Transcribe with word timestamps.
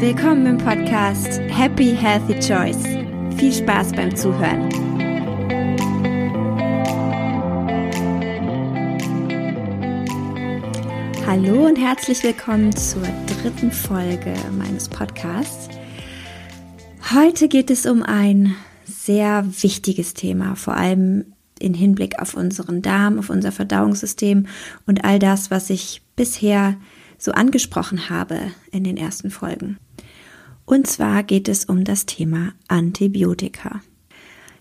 Willkommen 0.00 0.46
im 0.46 0.56
Podcast 0.56 1.42
Happy 1.50 1.94
Healthy 1.94 2.40
Choice. 2.40 2.84
Viel 3.36 3.52
Spaß 3.52 3.92
beim 3.92 4.16
Zuhören. 4.16 4.66
Hallo 11.26 11.66
und 11.66 11.76
herzlich 11.76 12.22
willkommen 12.22 12.74
zur 12.74 13.02
dritten 13.26 13.70
Folge 13.70 14.32
meines 14.56 14.88
Podcasts. 14.88 15.68
Heute 17.14 17.48
geht 17.48 17.70
es 17.70 17.84
um 17.84 18.02
ein 18.02 18.56
sehr 18.86 19.44
wichtiges 19.60 20.14
Thema, 20.14 20.56
vor 20.56 20.76
allem 20.78 21.34
in 21.58 21.74
Hinblick 21.74 22.22
auf 22.22 22.32
unseren 22.32 22.80
Darm, 22.80 23.18
auf 23.18 23.28
unser 23.28 23.52
Verdauungssystem 23.52 24.46
und 24.86 25.04
all 25.04 25.18
das, 25.18 25.50
was 25.50 25.68
ich 25.68 26.00
bisher 26.16 26.78
so 27.18 27.32
angesprochen 27.32 28.08
habe 28.08 28.38
in 28.72 28.82
den 28.82 28.96
ersten 28.96 29.30
Folgen. 29.30 29.78
Und 30.70 30.86
zwar 30.86 31.24
geht 31.24 31.48
es 31.48 31.64
um 31.64 31.82
das 31.82 32.06
Thema 32.06 32.52
Antibiotika. 32.68 33.80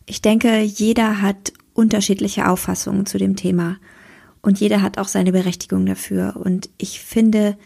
Ich 0.07 0.23
denke, 0.23 0.59
jeder 0.59 1.21
hat 1.21 1.53
unterschiedliche 1.75 2.49
Auffassungen 2.49 3.05
zu 3.05 3.19
dem 3.19 3.35
Thema 3.35 3.77
und 4.41 4.59
jeder 4.59 4.81
hat 4.81 4.97
auch 4.97 5.07
seine 5.07 5.31
Berechtigung 5.31 5.85
dafür. 5.85 6.35
Und 6.43 6.71
ich 6.79 6.99
finde, 6.99 7.59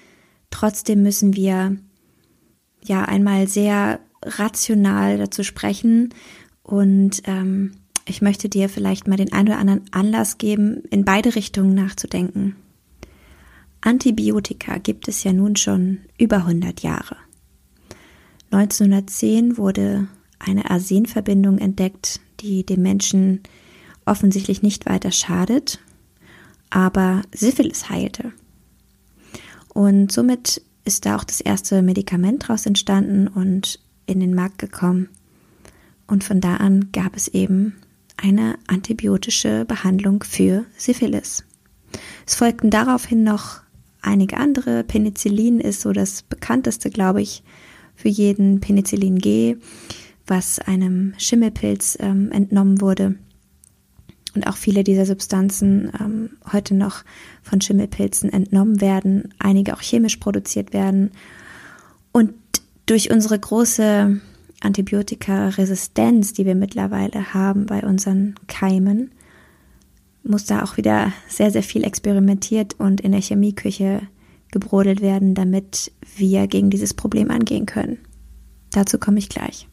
trotzdem 0.50 1.04
müssen 1.04 1.38
wir 1.38 1.78
ja 2.84 3.06
einmal 3.06 3.48
sehr 3.48 4.02
rational 4.22 5.18
dazu 5.18 5.46
sprechen 5.46 6.14
und 6.64 7.22
ähm, 7.24 7.72
ich 8.04 8.22
möchte 8.22 8.50
dir 8.50 8.68
vielleicht 8.68 9.08
mal 9.08 9.16
den 9.16 9.32
einen 9.32 9.48
oder 9.48 9.58
anderen 9.58 9.86
Anlass 9.94 10.38
geben, 10.38 10.84
in 10.92 11.06
beide 11.06 11.36
Richtungen 11.36 11.76
nachzudenken. 11.76 12.58
Antibiotika 13.80 14.80
gibt 14.80 15.08
es 15.08 15.24
ja 15.24 15.32
nun 15.32 15.56
schon 15.56 16.00
über 16.18 16.40
100 16.40 16.82
Jahre. 16.82 17.16
1910 18.54 19.58
wurde 19.58 20.08
eine 20.40 20.70
Arsenverbindung 20.70 21.58
entdeckt, 21.58 22.20
die 22.40 22.66
dem 22.66 22.82
Menschen 22.82 23.42
offensichtlich 24.06 24.62
nicht 24.62 24.86
weiter 24.86 25.12
schadet, 25.12 25.80
aber 26.70 27.24
Syphilis 27.34 27.90
heilte. 27.90 28.32
Und 29.74 30.12
somit 30.12 30.62
ist 30.86 31.06
da 31.06 31.16
auch 31.16 31.24
das 31.24 31.42
erste 31.42 31.82
Medikament 31.82 32.44
daraus 32.44 32.66
entstanden 32.66 33.28
und 33.28 33.80
in 34.06 34.20
den 34.20 34.36
Markt 34.36 34.60
gekommen. 34.60 35.10
Und 36.08 36.24
von 36.24 36.42
da 36.42 36.58
an 36.58 36.92
gab 36.92 37.16
es 37.16 37.28
eben 37.30 37.76
eine 38.18 38.58
antibiotische 38.68 39.66
Behandlung 39.66 40.24
für 40.24 40.66
Syphilis. 40.78 41.44
Es 42.28 42.36
folgten 42.36 42.70
daraufhin 42.70 43.24
noch 43.24 43.62
einige 44.02 44.38
andere. 44.38 44.84
Penicillin 44.84 45.60
ist 45.60 45.82
so 45.82 45.92
das 45.92 46.22
bekannteste, 46.22 46.90
glaube 46.90 47.22
ich, 47.22 47.44
für 47.96 48.10
jeden 48.10 48.60
Penicillin 48.60 49.20
G, 49.20 49.58
was 50.28 50.60
einem 50.60 51.14
Schimmelpilz 51.18 51.98
ähm, 52.00 52.32
entnommen 52.32 52.82
wurde. 52.82 53.16
Und 54.36 54.48
auch 54.48 54.58
viele 54.58 54.84
dieser 54.84 55.06
Substanzen 55.06 55.92
ähm, 56.00 56.30
heute 56.52 56.74
noch 56.74 57.04
von 57.44 57.62
Schimmelpilzen 57.62 58.32
entnommen 58.34 58.82
werden, 58.82 59.34
einige 59.38 59.76
auch 59.76 59.82
chemisch 59.82 60.18
produziert 60.18 60.74
werden. 60.74 61.12
Und 62.12 62.34
durch 62.86 63.12
unsere 63.12 63.38
große 63.38 64.20
Antibiotikaresistenz, 64.62 66.34
die 66.34 66.46
wir 66.46 66.56
mittlerweile 66.56 67.34
haben 67.34 67.66
bei 67.66 67.82
unseren 67.82 68.36
Keimen, 68.48 69.12
muss 70.24 70.46
da 70.46 70.64
auch 70.64 70.78
wieder 70.78 71.12
sehr, 71.28 71.52
sehr 71.52 71.64
viel 71.64 71.84
experimentiert 71.84 72.76
und 72.80 73.02
in 73.02 73.12
der 73.12 73.22
Chemieküche 73.22 74.02
gebrodelt 74.54 75.02
werden, 75.02 75.36
damit 75.36 75.92
wir 76.16 76.48
gegen 76.48 76.70
dieses 76.70 76.94
Problem 76.94 77.30
angehen 77.30 77.66
können. 77.66 77.98
Dazu 78.72 78.98
komme 78.98 79.20
ich 79.20 79.28
gleich. 79.28 79.68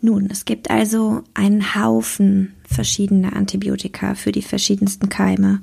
Nun, 0.00 0.28
es 0.30 0.44
gibt 0.44 0.70
also 0.70 1.22
einen 1.34 1.74
Haufen 1.74 2.54
verschiedener 2.64 3.34
Antibiotika 3.34 4.14
für 4.14 4.32
die 4.32 4.42
verschiedensten 4.42 5.08
Keime 5.08 5.60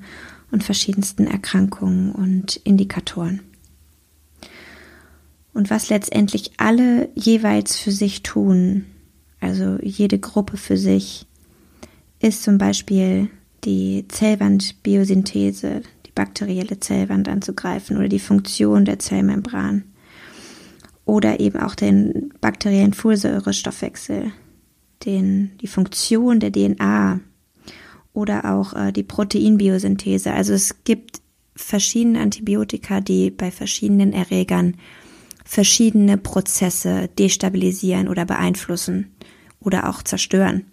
und 0.51 0.63
verschiedensten 0.63 1.25
Erkrankungen 1.25 2.11
und 2.11 2.57
Indikatoren. 2.57 3.41
Und 5.53 5.69
was 5.69 5.89
letztendlich 5.89 6.51
alle 6.57 7.09
jeweils 7.15 7.77
für 7.77 7.91
sich 7.91 8.23
tun, 8.23 8.85
also 9.39 9.77
jede 9.81 10.19
Gruppe 10.19 10.57
für 10.57 10.77
sich, 10.77 11.25
ist 12.19 12.43
zum 12.43 12.57
Beispiel 12.57 13.29
die 13.63 14.05
Zellwandbiosynthese, 14.07 15.81
die 16.11 16.15
bakterielle 16.15 16.79
Zellwand 16.79 17.27
anzugreifen 17.29 17.97
oder 17.97 18.09
die 18.09 18.19
Funktion 18.19 18.85
der 18.85 18.99
Zellmembran 18.99 19.83
oder 21.05 21.39
eben 21.39 21.59
auch 21.59 21.75
den 21.75 22.33
bakteriellen 22.41 22.93
Folsäurestoffwechsel, 22.93 24.31
den, 25.05 25.51
die 25.61 25.67
Funktion 25.67 26.39
der 26.39 26.51
DNA 26.51 27.19
oder 28.13 28.53
auch 28.53 28.73
äh, 28.73 28.91
die 28.91 29.03
Proteinbiosynthese. 29.03 30.31
Also 30.31 30.53
es 30.53 30.83
gibt 30.83 31.21
verschiedene 31.55 32.19
Antibiotika, 32.19 33.01
die 33.01 33.31
bei 33.31 33.51
verschiedenen 33.51 34.13
Erregern 34.13 34.75
verschiedene 35.43 36.17
Prozesse 36.17 37.09
destabilisieren 37.17 38.07
oder 38.07 38.25
beeinflussen 38.25 39.11
oder 39.59 39.89
auch 39.89 40.03
zerstören. 40.03 40.65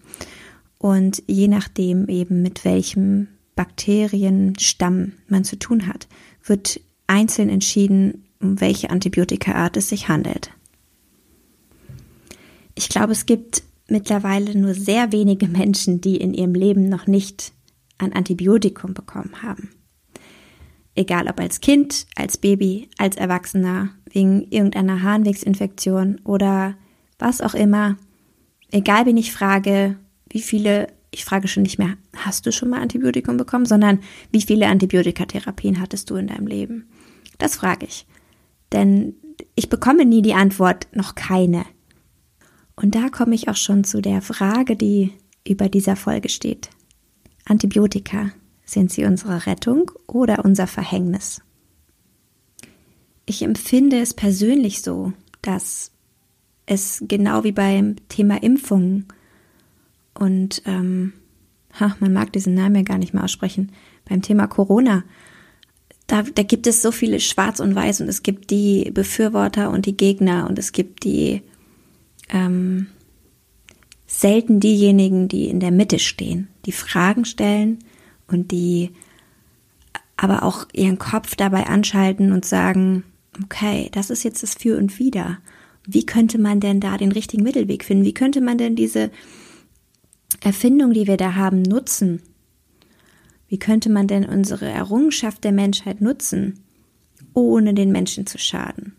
Und 0.78 1.22
je 1.26 1.48
nachdem 1.48 2.08
eben 2.08 2.42
mit 2.42 2.64
welchem 2.64 3.28
Bakterienstamm 3.58 5.14
man 5.26 5.42
zu 5.42 5.58
tun 5.58 5.88
hat, 5.88 6.06
wird 6.44 6.80
einzeln 7.08 7.48
entschieden, 7.48 8.28
um 8.40 8.60
welche 8.60 8.90
Antibiotikaart 8.90 9.76
es 9.76 9.88
sich 9.88 10.08
handelt. 10.08 10.52
Ich 12.76 12.88
glaube, 12.88 13.10
es 13.10 13.26
gibt 13.26 13.64
mittlerweile 13.88 14.56
nur 14.56 14.74
sehr 14.74 15.10
wenige 15.10 15.48
Menschen, 15.48 16.00
die 16.00 16.18
in 16.18 16.34
ihrem 16.34 16.54
Leben 16.54 16.88
noch 16.88 17.08
nicht 17.08 17.52
ein 17.98 18.12
Antibiotikum 18.12 18.94
bekommen 18.94 19.42
haben. 19.42 19.70
Egal 20.94 21.26
ob 21.26 21.40
als 21.40 21.60
Kind, 21.60 22.06
als 22.14 22.36
Baby, 22.36 22.88
als 22.96 23.16
Erwachsener, 23.16 23.90
wegen 24.12 24.42
irgendeiner 24.52 25.02
Harnwegsinfektion 25.02 26.20
oder 26.22 26.76
was 27.18 27.40
auch 27.40 27.54
immer. 27.54 27.96
Egal 28.70 29.06
wen 29.06 29.16
ich 29.16 29.32
frage, 29.32 29.96
wie 30.30 30.42
viele, 30.42 30.86
ich 31.10 31.24
frage 31.24 31.48
schon 31.48 31.64
nicht 31.64 31.78
mehr, 31.78 31.96
hast 32.24 32.46
du 32.46 32.52
schon 32.52 32.70
mal 32.70 32.80
Antibiotikum 32.80 33.36
bekommen, 33.36 33.66
sondern 33.66 34.00
wie 34.30 34.42
viele 34.42 34.68
Antibiotikatherapien 34.68 35.80
hattest 35.80 36.10
du 36.10 36.16
in 36.16 36.28
deinem 36.28 36.46
Leben? 36.46 36.88
Das 37.38 37.56
frage 37.56 37.86
ich. 37.86 38.06
Denn 38.72 39.14
ich 39.54 39.68
bekomme 39.68 40.04
nie 40.04 40.22
die 40.22 40.34
Antwort, 40.34 40.88
noch 40.92 41.14
keine. 41.14 41.64
Und 42.76 42.94
da 42.94 43.08
komme 43.08 43.34
ich 43.34 43.48
auch 43.48 43.56
schon 43.56 43.84
zu 43.84 44.00
der 44.00 44.22
Frage, 44.22 44.76
die 44.76 45.12
über 45.46 45.68
dieser 45.68 45.96
Folge 45.96 46.28
steht. 46.28 46.70
Antibiotika, 47.44 48.30
sind 48.64 48.92
sie 48.92 49.04
unsere 49.04 49.46
Rettung 49.46 49.90
oder 50.06 50.44
unser 50.44 50.66
Verhängnis? 50.66 51.40
Ich 53.26 53.42
empfinde 53.42 53.98
es 53.98 54.14
persönlich 54.14 54.82
so, 54.82 55.12
dass 55.42 55.92
es 56.66 57.02
genau 57.06 57.44
wie 57.44 57.52
beim 57.52 57.96
Thema 58.08 58.42
Impfungen 58.42 59.06
und 60.14 60.62
ähm, 60.66 61.14
ha, 61.78 61.96
man 62.00 62.12
mag 62.12 62.32
diesen 62.32 62.54
Namen 62.54 62.76
ja 62.76 62.82
gar 62.82 62.98
nicht 62.98 63.14
mehr 63.14 63.24
aussprechen, 63.24 63.72
beim 64.08 64.22
Thema 64.22 64.46
Corona, 64.46 65.04
da, 66.08 66.22
da 66.22 66.42
gibt 66.42 66.66
es 66.66 66.80
so 66.80 66.90
viele 66.90 67.20
Schwarz 67.20 67.60
und 67.60 67.74
Weiß 67.74 68.00
und 68.00 68.08
es 68.08 68.22
gibt 68.22 68.50
die 68.50 68.90
Befürworter 68.92 69.70
und 69.70 69.84
die 69.86 69.96
Gegner 69.96 70.48
und 70.48 70.58
es 70.58 70.72
gibt 70.72 71.04
die 71.04 71.42
ähm, 72.30 72.86
selten 74.06 74.58
diejenigen, 74.58 75.28
die 75.28 75.48
in 75.48 75.60
der 75.60 75.70
Mitte 75.70 75.98
stehen, 75.98 76.48
die 76.64 76.72
Fragen 76.72 77.26
stellen 77.26 77.78
und 78.26 78.50
die 78.52 78.90
aber 80.16 80.42
auch 80.42 80.66
ihren 80.72 80.98
Kopf 80.98 81.36
dabei 81.36 81.66
anschalten 81.66 82.32
und 82.32 82.44
sagen, 82.44 83.04
okay, 83.44 83.88
das 83.92 84.08
ist 84.10 84.24
jetzt 84.24 84.42
das 84.42 84.54
Für 84.54 84.78
und 84.78 84.98
Wider. 84.98 85.38
Wie 85.86 86.06
könnte 86.06 86.38
man 86.38 86.58
denn 86.58 86.80
da 86.80 86.96
den 86.96 87.12
richtigen 87.12 87.42
Mittelweg 87.42 87.84
finden? 87.84 88.04
Wie 88.04 88.14
könnte 88.14 88.40
man 88.40 88.58
denn 88.58 88.76
diese 88.76 89.10
Erfindung, 90.40 90.92
die 90.92 91.06
wir 91.06 91.16
da 91.16 91.34
haben, 91.34 91.62
nutzen? 91.62 92.22
Wie 93.48 93.58
könnte 93.58 93.90
man 93.90 94.06
denn 94.06 94.24
unsere 94.26 94.66
Errungenschaft 94.66 95.42
der 95.42 95.52
Menschheit 95.52 96.00
nutzen, 96.00 96.60
ohne 97.32 97.74
den 97.74 97.92
Menschen 97.92 98.26
zu 98.26 98.38
schaden? 98.38 98.94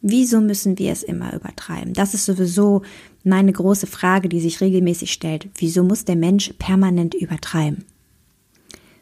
Wieso 0.00 0.40
müssen 0.40 0.78
wir 0.78 0.92
es 0.92 1.02
immer 1.02 1.34
übertreiben? 1.34 1.92
Das 1.92 2.14
ist 2.14 2.26
sowieso 2.26 2.82
meine 3.24 3.52
große 3.52 3.86
Frage, 3.86 4.28
die 4.28 4.40
sich 4.40 4.60
regelmäßig 4.60 5.12
stellt. 5.12 5.48
Wieso 5.56 5.82
muss 5.82 6.04
der 6.04 6.16
Mensch 6.16 6.52
permanent 6.58 7.14
übertreiben? 7.14 7.84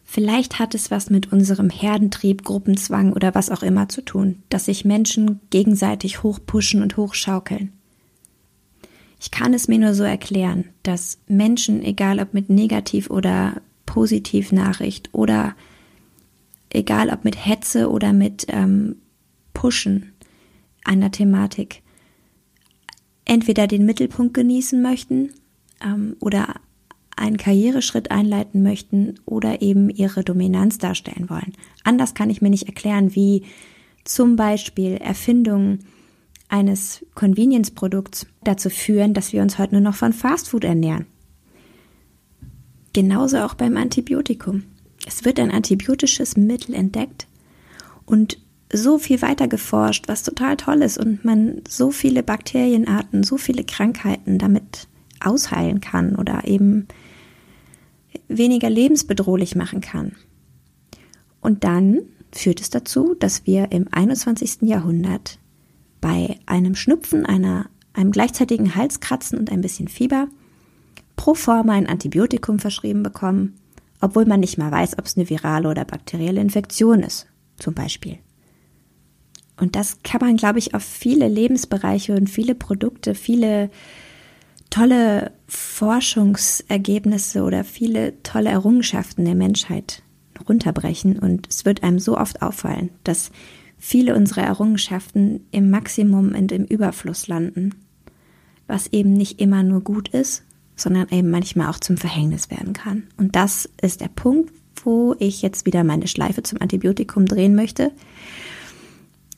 Vielleicht 0.05 0.59
hat 0.59 0.75
es 0.75 0.91
was 0.91 1.11
mit 1.11 1.33
unserem 1.33 1.69
Herdentrieb, 1.69 2.45
Gruppenzwang 2.45 3.13
oder 3.13 3.35
was 3.35 3.51
auch 3.51 3.63
immer 3.63 3.89
zu 3.89 4.03
tun, 4.03 4.43
dass 4.49 4.67
sich 4.67 4.85
Menschen 4.85 5.41
gegenseitig 5.51 6.23
hochpushen 6.23 6.81
und 6.81 6.97
hochschaukeln. 6.97 7.73
Ich 9.19 9.31
kann 9.31 9.55
es 9.55 9.69
mir 9.69 9.79
nur 9.79 9.95
so 9.95 10.03
erklären, 10.05 10.67
dass 10.83 11.19
Menschen, 11.27 11.83
egal 11.83 12.21
ob 12.21 12.35
mit 12.35 12.51
Negativ- 12.51 13.11
oder 13.11 13.61
Positivnachricht 13.87 15.11
oder 15.13 15.55
egal 16.71 17.11
ob 17.11 17.25
mit 17.25 17.47
Hetze 17.47 17.91
oder 17.91 18.13
mit 18.13 18.47
ähm, 18.49 18.97
Pushen 19.55 20.13
einer 20.85 21.11
Thematik, 21.11 21.83
entweder 23.25 23.67
den 23.67 23.87
Mittelpunkt 23.87 24.35
genießen 24.35 24.81
möchten 24.83 25.33
ähm, 25.83 26.17
oder 26.21 26.57
einen 27.17 27.39
Karriereschritt 27.39 28.11
einleiten 28.11 28.63
möchten 28.63 29.15
oder 29.25 29.63
eben 29.63 29.89
ihre 29.89 30.23
Dominanz 30.23 30.77
darstellen 30.79 31.31
wollen. 31.31 31.55
Anders 31.83 32.15
kann 32.15 32.29
ich 32.29 32.43
mir 32.43 32.51
nicht 32.51 32.67
erklären, 32.67 33.15
wie 33.15 33.45
zum 34.05 34.37
Beispiel 34.37 34.99
Erfindungen 34.99 35.87
eines 36.49 37.05
Convenience-Produkts 37.15 38.27
dazu 38.45 38.71
führen, 38.71 39.15
dass 39.15 39.33
wir 39.33 39.43
uns 39.43 39.59
heute 39.59 39.75
nur 39.75 39.83
noch 39.83 39.95
von 39.95 40.13
Fastfood 40.13 40.65
ernähren. 40.65 41.07
Genauso 42.93 43.39
auch 43.39 43.55
beim 43.55 43.77
Antibiotikum. 43.77 44.65
Es 45.07 45.25
wird 45.25 45.39
ein 45.39 45.51
antibiotisches 45.51 46.37
Mittel 46.37 46.75
entdeckt 46.75 47.27
und 48.07 48.39
so 48.73 48.99
viel 48.99 49.23
weiter 49.23 49.49
geforscht, 49.49 50.09
was 50.09 50.23
total 50.23 50.57
toll 50.57 50.83
ist 50.83 50.99
und 50.99 51.25
man 51.25 51.63
so 51.69 51.91
viele 51.91 52.23
Bakterienarten, 52.23 53.23
so 53.23 53.37
viele 53.37 53.65
Krankheiten 53.65 54.39
damit 54.39 54.89
ausheilen 55.21 55.81
kann 55.81 56.17
oder 56.17 56.47
eben 56.47 56.89
weniger 58.29 58.71
lebensbedrohlich 58.71 59.55
machen 59.55 59.81
kann. 59.81 60.13
Und 61.41 61.65
dann 61.65 62.01
führt 62.33 62.61
es 62.61 62.71
dazu, 62.71 63.15
dass 63.15 63.47
wir 63.47 63.71
im 63.73 63.87
21. 63.91 64.63
Jahrhundert 64.63 65.39
bei 66.01 66.39
einem 66.47 66.75
Schnupfen, 66.75 67.27
einer, 67.27 67.67
einem 67.93 68.13
gleichzeitigen 68.13 68.75
Halskratzen 68.75 69.39
und 69.39 69.51
ein 69.51 69.61
bisschen 69.61 69.89
Fieber 69.89 70.29
pro 71.17 71.35
forma 71.35 71.73
ein 71.73 71.89
Antibiotikum 71.89 72.59
verschrieben 72.59 73.03
bekommen, 73.03 73.55
obwohl 74.01 74.27
man 74.27 74.41
nicht 74.41 74.59
mal 74.59 74.71
weiß, 74.71 74.99
ob 74.99 75.07
es 75.07 75.17
eine 75.17 75.29
virale 75.29 75.69
oder 75.69 75.85
bakterielle 75.85 76.41
Infektion 76.41 77.03
ist, 77.03 77.27
zum 77.59 77.75
Beispiel. 77.75 78.19
Und 79.59 79.75
das 79.75 80.03
kann 80.03 80.21
man, 80.21 80.37
glaube 80.37 80.59
ich, 80.59 80.75
auf 80.75 80.83
viele 80.83 81.29
Lebensbereiche 81.29 82.15
und 82.15 82.29
viele 82.29 82.55
Produkte, 82.55 83.15
viele 83.15 83.71
tolle 84.69 85.33
Forschungsergebnisse 85.49 87.43
oder 87.43 87.65
viele 87.65 88.23
tolle 88.23 88.51
Errungenschaften 88.51 89.25
der 89.25 89.35
Menschheit 89.35 90.03
runterbrechen. 90.47 91.19
Und 91.19 91.49
es 91.49 91.65
wird 91.65 91.83
einem 91.83 91.99
so 91.99 92.19
oft 92.19 92.43
auffallen, 92.43 92.91
dass 93.05 93.31
viele 93.79 94.15
unserer 94.15 94.43
Errungenschaften 94.43 95.47
im 95.51 95.71
Maximum 95.71 96.35
und 96.35 96.53
im 96.53 96.65
Überfluss 96.65 97.29
landen, 97.29 97.75
was 98.67 98.89
eben 98.89 99.13
nicht 99.13 99.41
immer 99.41 99.63
nur 99.63 99.81
gut 99.83 100.09
ist, 100.09 100.45
sondern 100.77 101.09
eben 101.11 101.31
manchmal 101.31 101.69
auch 101.69 101.81
zum 101.81 101.97
Verhängnis 101.97 102.51
werden 102.51 102.73
kann. 102.73 103.05
Und 103.17 103.37
das 103.37 103.69
ist 103.81 104.01
der 104.01 104.09
Punkt, 104.09 104.53
wo 104.85 105.15
ich 105.19 105.43
jetzt 105.43 105.67
wieder 105.67 105.85
meine 105.85 106.07
Schleife 106.07 106.43
zum 106.43 106.61
Antibiotikum 106.61 107.27
drehen 107.27 107.55
möchte, 107.55 107.93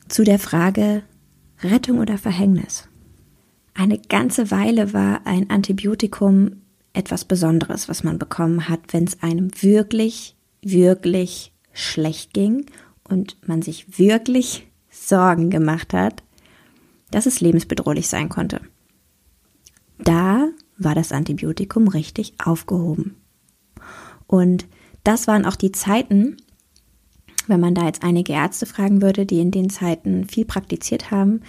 zu 0.07 0.23
der 0.23 0.39
Frage 0.39 1.03
Rettung 1.61 1.99
oder 1.99 2.17
Verhängnis. 2.17 2.87
Eine 3.73 3.99
ganze 3.99 4.51
Weile 4.51 4.93
war 4.93 5.25
ein 5.25 5.49
Antibiotikum 5.49 6.63
etwas 6.93 7.23
Besonderes, 7.25 7.87
was 7.87 8.03
man 8.03 8.19
bekommen 8.19 8.67
hat, 8.67 8.79
wenn 8.91 9.05
es 9.05 9.21
einem 9.21 9.51
wirklich, 9.61 10.35
wirklich 10.61 11.53
schlecht 11.71 12.33
ging 12.33 12.65
und 13.09 13.37
man 13.47 13.61
sich 13.61 13.99
wirklich 13.99 14.67
Sorgen 14.89 15.49
gemacht 15.49 15.93
hat, 15.93 16.23
dass 17.11 17.25
es 17.25 17.41
lebensbedrohlich 17.41 18.07
sein 18.07 18.29
konnte. 18.29 18.61
Da 19.97 20.49
war 20.77 20.95
das 20.95 21.11
Antibiotikum 21.11 21.87
richtig 21.87 22.33
aufgehoben. 22.43 23.15
Und 24.27 24.67
das 25.03 25.27
waren 25.27 25.45
auch 25.45 25.55
die 25.55 25.71
Zeiten, 25.71 26.37
wenn 27.47 27.59
man 27.59 27.73
da 27.73 27.85
jetzt 27.85 28.03
einige 28.03 28.33
Ärzte 28.33 28.65
fragen 28.65 29.01
würde, 29.01 29.25
die 29.25 29.39
in 29.39 29.51
den 29.51 29.69
Zeiten 29.69 30.25
viel 30.25 30.45
praktiziert 30.45 31.11
haben, 31.11 31.41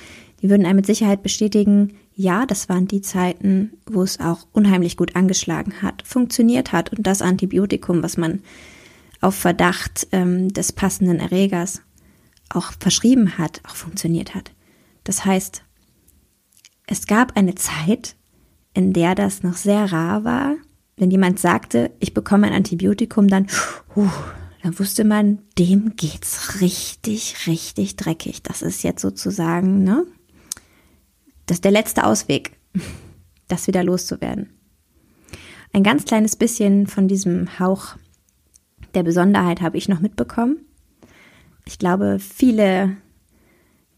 die 0.42 0.48
würden 0.48 0.64
einem 0.64 0.76
mit 0.76 0.86
Sicherheit 0.86 1.22
bestätigen, 1.22 1.92
ja, 2.14 2.46
das 2.46 2.68
waren 2.68 2.88
die 2.88 3.02
Zeiten, 3.02 3.72
wo 3.86 4.02
es 4.02 4.18
auch 4.20 4.46
unheimlich 4.52 4.96
gut 4.96 5.14
angeschlagen 5.14 5.82
hat, 5.82 6.02
funktioniert 6.02 6.72
hat 6.72 6.90
und 6.92 7.06
das 7.06 7.22
Antibiotikum, 7.22 8.02
was 8.02 8.16
man 8.16 8.40
auf 9.20 9.34
Verdacht 9.34 10.08
ähm, 10.12 10.52
des 10.52 10.72
passenden 10.72 11.18
Erregers 11.18 11.82
auch 12.48 12.72
verschrieben 12.80 13.38
hat, 13.38 13.60
auch 13.68 13.76
funktioniert 13.76 14.34
hat. 14.34 14.52
Das 15.04 15.24
heißt, 15.24 15.62
es 16.86 17.06
gab 17.06 17.36
eine 17.36 17.54
Zeit, 17.54 18.16
in 18.74 18.92
der 18.92 19.14
das 19.14 19.42
noch 19.42 19.56
sehr 19.56 19.92
rar 19.92 20.24
war, 20.24 20.56
wenn 20.96 21.10
jemand 21.10 21.38
sagte, 21.38 21.92
ich 21.98 22.12
bekomme 22.12 22.46
ein 22.48 22.52
Antibiotikum, 22.52 23.28
dann, 23.28 23.46
uh, 23.96 24.08
dann 24.62 24.78
wusste 24.78 25.04
man, 25.04 25.38
dem 25.58 25.96
geht's 25.96 26.60
richtig, 26.60 27.46
richtig 27.46 27.96
dreckig. 27.96 28.42
Das 28.42 28.60
ist 28.60 28.82
jetzt 28.82 29.00
sozusagen, 29.00 29.82
ne, 29.82 30.04
das 31.46 31.58
ist 31.58 31.64
der 31.64 31.72
letzte 31.72 32.04
Ausweg, 32.04 32.52
das 33.48 33.66
wieder 33.66 33.82
loszuwerden. 33.82 34.50
Ein 35.72 35.82
ganz 35.84 36.04
kleines 36.04 36.36
bisschen 36.36 36.86
von 36.86 37.08
diesem 37.08 37.58
Hauch 37.58 37.96
der 38.94 39.02
Besonderheit 39.02 39.60
habe 39.60 39.76
ich 39.76 39.88
noch 39.88 40.00
mitbekommen. 40.00 40.58
Ich 41.64 41.78
glaube, 41.78 42.18
viele, 42.18 42.96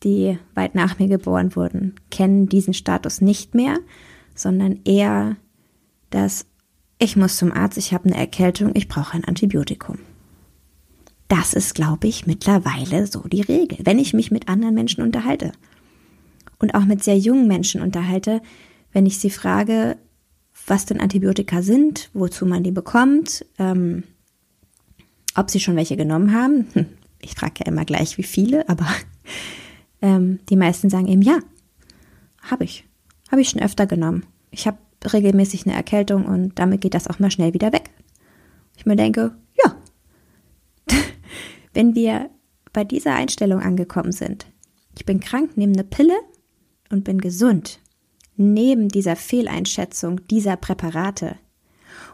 die 0.02 0.38
weit 0.54 0.74
nach 0.74 0.98
mir 0.98 1.08
geboren 1.08 1.56
wurden, 1.56 1.94
kennen 2.10 2.48
diesen 2.48 2.74
Status 2.74 3.20
nicht 3.20 3.54
mehr, 3.54 3.78
sondern 4.34 4.80
eher 4.84 5.36
das, 6.10 6.46
ich 6.98 7.16
muss 7.16 7.36
zum 7.36 7.52
Arzt, 7.52 7.78
ich 7.78 7.92
habe 7.94 8.06
eine 8.06 8.16
Erkältung, 8.16 8.72
ich 8.74 8.88
brauche 8.88 9.14
ein 9.14 9.24
Antibiotikum. 9.24 9.98
Das 11.28 11.54
ist, 11.54 11.74
glaube 11.74 12.08
ich, 12.08 12.26
mittlerweile 12.26 13.06
so 13.06 13.20
die 13.22 13.40
Regel, 13.40 13.78
wenn 13.84 13.98
ich 13.98 14.12
mich 14.12 14.30
mit 14.30 14.48
anderen 14.48 14.74
Menschen 14.74 15.02
unterhalte 15.02 15.52
und 16.58 16.74
auch 16.74 16.84
mit 16.84 17.02
sehr 17.02 17.16
jungen 17.16 17.48
Menschen 17.48 17.80
unterhalte, 17.80 18.42
wenn 18.92 19.06
ich 19.06 19.18
sie 19.18 19.30
frage, 19.30 19.96
was 20.66 20.84
denn 20.84 21.00
Antibiotika 21.00 21.62
sind, 21.62 22.10
wozu 22.12 22.44
man 22.44 22.62
die 22.62 22.70
bekommt, 22.70 23.46
ähm, 23.58 24.04
ob 25.34 25.50
sie 25.50 25.60
schon 25.60 25.76
welche 25.76 25.96
genommen 25.96 26.34
haben. 26.34 26.66
Hm, 26.72 26.86
ich 27.20 27.34
frage 27.34 27.54
ja 27.60 27.66
immer 27.66 27.84
gleich, 27.84 28.18
wie 28.18 28.22
viele, 28.22 28.68
aber 28.68 28.86
ähm, 30.02 30.40
die 30.48 30.56
meisten 30.56 30.90
sagen 30.90 31.08
eben 31.08 31.22
ja, 31.22 31.38
habe 32.42 32.64
ich, 32.64 32.84
habe 33.30 33.40
ich 33.40 33.50
schon 33.50 33.62
öfter 33.62 33.86
genommen. 33.86 34.26
Ich 34.50 34.66
habe 34.66 34.78
regelmäßig 35.12 35.66
eine 35.66 35.74
Erkältung 35.74 36.26
und 36.26 36.58
damit 36.58 36.80
geht 36.80 36.94
das 36.94 37.08
auch 37.08 37.18
mal 37.18 37.30
schnell 37.30 37.54
wieder 37.54 37.72
weg. 37.72 37.90
Ich 38.76 38.86
mir 38.86 38.96
denke, 38.96 39.36
ja, 39.62 39.76
wenn 41.74 41.94
wir 41.94 42.30
bei 42.72 42.84
dieser 42.84 43.14
Einstellung 43.14 43.60
angekommen 43.60 44.12
sind, 44.12 44.46
ich 44.96 45.04
bin 45.04 45.20
krank, 45.20 45.56
nehme 45.56 45.72
eine 45.72 45.84
Pille, 45.84 46.14
und 46.92 47.04
bin 47.04 47.20
gesund, 47.20 47.80
neben 48.36 48.88
dieser 48.88 49.16
Fehleinschätzung 49.16 50.24
dieser 50.28 50.56
Präparate 50.56 51.36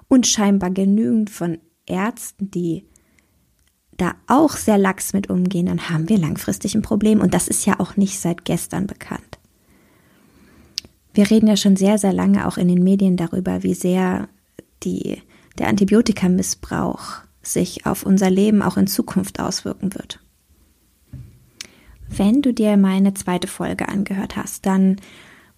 und 0.07 0.27
scheinbar 0.27 0.71
genügend 0.71 1.29
von 1.29 1.59
Ärzten, 1.85 2.51
die 2.51 2.87
da 3.99 4.15
auch 4.27 4.57
sehr 4.57 4.79
lax 4.79 5.13
mit 5.13 5.29
umgehen, 5.29 5.67
dann 5.67 5.91
haben 5.91 6.09
wir 6.09 6.19
langfristig 6.19 6.75
ein 6.75 6.83
Problem 6.83 7.21
und 7.21 7.35
das 7.35 7.49
ist 7.49 7.67
ja 7.67 7.79
auch 7.79 7.97
nicht 7.97 8.19
seit 8.19 8.45
gestern 8.45 8.87
bekannt. 8.87 9.39
Wir 11.13 11.31
reden 11.31 11.49
ja 11.49 11.57
schon 11.57 11.77
sehr, 11.77 11.99
sehr 11.99 12.13
lange 12.13 12.47
auch 12.47 12.57
in 12.57 12.69
den 12.69 12.83
Medien 12.83 13.17
darüber, 13.17 13.63
wie 13.65 13.75
sehr 13.75 14.29
die, 14.85 15.21
der 15.59 15.67
Antibiotikamissbrauch 15.67 17.17
sich 17.43 17.87
auf 17.87 18.05
unser 18.05 18.31
Leben 18.31 18.63
auch 18.63 18.77
in 18.77 18.87
Zukunft 18.87 19.41
auswirken 19.41 19.95
wird. 19.95 20.21
Wenn 22.09 22.41
du 22.41 22.55
dir 22.55 22.77
meine 22.77 23.15
zweite 23.15 23.49
Folge 23.49 23.89
angehört 23.89 24.37
hast, 24.37 24.65
dann 24.65 24.97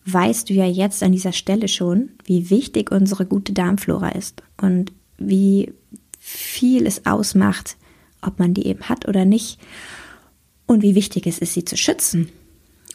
weißt 0.07 0.49
du 0.49 0.55
ja 0.55 0.67
jetzt 0.67 1.03
an 1.03 1.13
dieser 1.13 1.33
Stelle 1.33 1.69
schon, 1.69 2.11
wie 2.25 2.49
wichtig 2.49 2.91
unsere 2.91 3.27
gute 3.27 3.53
Darmflora 3.53 4.11
ist 4.11 4.43
und 4.61 4.93
wie 5.19 5.73
viel 6.19 6.87
es 6.87 7.07
ausmacht, 7.07 7.77
ob 8.23 8.39
man 8.39 8.55
die 8.55 8.67
eben 8.67 8.89
hat 8.89 9.09
oder 9.09 9.25
nicht 9.25 9.59
und 10.67 10.83
wie 10.83 10.95
wichtig 10.95 11.27
es 11.27 11.39
ist, 11.39 11.55
sie 11.55 11.65
zu 11.65 11.77
schützen. 11.77 12.29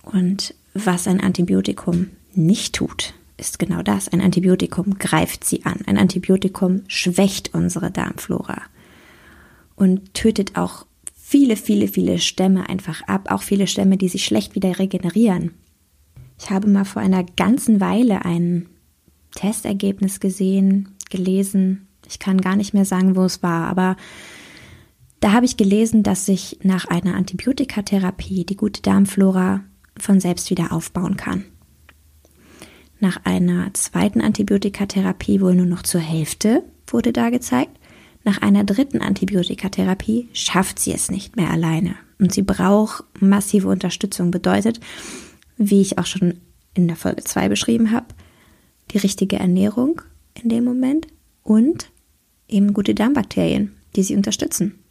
Und 0.01 0.55
was 0.73 1.07
ein 1.07 1.19
Antibiotikum 1.19 2.07
nicht 2.33 2.75
tut, 2.75 3.13
ist 3.37 3.59
genau 3.59 3.81
das. 3.81 4.07
Ein 4.07 4.21
Antibiotikum 4.21 4.97
greift 4.97 5.43
sie 5.43 5.65
an. 5.65 5.79
Ein 5.85 5.97
Antibiotikum 5.97 6.83
schwächt 6.87 7.53
unsere 7.53 7.91
Darmflora 7.91 8.61
und 9.75 10.13
tötet 10.13 10.55
auch 10.55 10.85
viele, 11.13 11.57
viele, 11.57 11.87
viele 11.87 12.19
Stämme 12.19 12.69
einfach 12.69 13.01
ab, 13.07 13.31
auch 13.31 13.41
viele 13.41 13.67
Stämme, 13.67 13.97
die 13.97 14.07
sich 14.07 14.25
schlecht 14.25 14.55
wieder 14.55 14.79
regenerieren. 14.79 15.51
Ich 16.39 16.49
habe 16.49 16.69
mal 16.69 16.85
vor 16.85 17.01
einer 17.01 17.23
ganzen 17.23 17.81
Weile 17.81 18.23
ein 18.23 18.67
Testergebnis 19.33 20.19
gesehen, 20.19 20.95
gelesen. 21.09 21.87
Ich 22.07 22.19
kann 22.19 22.39
gar 22.39 22.55
nicht 22.55 22.73
mehr 22.73 22.85
sagen, 22.85 23.15
wo 23.15 23.23
es 23.25 23.43
war, 23.43 23.67
aber 23.67 23.97
da 25.25 25.31
habe 25.31 25.47
ich 25.47 25.57
gelesen, 25.57 26.03
dass 26.03 26.27
sich 26.27 26.59
nach 26.61 26.85
einer 26.85 27.15
Antibiotikatherapie 27.15 28.45
die 28.45 28.55
gute 28.55 28.83
Darmflora 28.83 29.63
von 29.97 30.19
selbst 30.19 30.51
wieder 30.51 30.71
aufbauen 30.71 31.17
kann. 31.17 31.45
Nach 32.99 33.25
einer 33.25 33.73
zweiten 33.73 34.21
Antibiotikatherapie 34.21 35.41
wohl 35.41 35.55
nur 35.55 35.65
noch 35.65 35.81
zur 35.81 35.99
Hälfte 35.99 36.63
wurde 36.85 37.11
da 37.11 37.31
gezeigt. 37.31 37.71
Nach 38.23 38.43
einer 38.43 38.63
dritten 38.63 39.01
Antibiotikatherapie 39.01 40.29
schafft 40.33 40.77
sie 40.77 40.93
es 40.93 41.09
nicht 41.09 41.35
mehr 41.35 41.49
alleine 41.49 41.95
und 42.19 42.31
sie 42.31 42.43
braucht 42.43 43.05
massive 43.19 43.67
Unterstützung. 43.67 44.29
Bedeutet, 44.29 44.79
wie 45.57 45.81
ich 45.81 45.97
auch 45.97 46.05
schon 46.05 46.35
in 46.75 46.87
der 46.87 46.97
Folge 46.97 47.23
2 47.23 47.49
beschrieben 47.49 47.91
habe, 47.91 48.13
die 48.91 48.99
richtige 48.99 49.37
Ernährung 49.37 50.03
in 50.35 50.49
dem 50.49 50.65
Moment 50.65 51.07
und 51.41 51.89
eben 52.47 52.73
gute 52.75 52.93
Darmbakterien, 52.93 53.75
die 53.95 54.03
sie 54.03 54.15
unterstützen. 54.15 54.84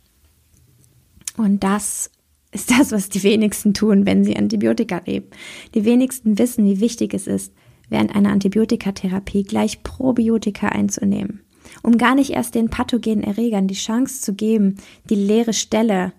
Und 1.37 1.65
das 1.65 2.11
ist 2.53 2.71
das, 2.71 2.93
was 2.93 3.09
die 3.09 3.23
wenigsten 3.23 3.75
tun, 3.75 4.07
wenn 4.07 4.25
sie 4.25 4.37
Antibiotika 4.37 5.03
nehmen. 5.07 5.27
Die 5.75 5.85
wenigsten 5.85 6.39
wissen, 6.39 6.65
wie 6.65 6.81
wichtig 6.81 7.13
es 7.15 7.27
ist, 7.27 7.53
während 7.89 8.15
einer 8.15 8.31
Antibiotikatherapie 8.31 9.43
gleich 9.43 9.83
Probiotika 9.83 10.69
einzunehmen, 10.69 11.41
um 11.83 11.99
gar 11.99 12.15
nicht 12.15 12.31
erst 12.31 12.55
den 12.55 12.71
pathogenen 12.71 13.25
Erregern 13.25 13.67
die 13.67 13.75
Chance 13.75 14.21
zu 14.21 14.35
geben, 14.35 14.77
die 15.11 15.17
leere 15.17 15.53
Stelle 15.53 16.13